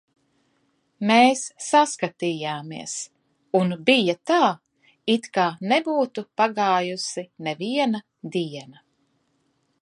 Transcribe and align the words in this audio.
Mēs 1.09 1.41
saskatījāmies, 1.65 2.95
un 3.59 3.75
bija 3.89 4.15
tā, 4.31 4.39
it 5.17 5.29
kā 5.39 5.45
nebūtu 5.73 6.25
pagājusi 6.43 7.27
neviena 7.51 8.03
diena. 8.39 8.85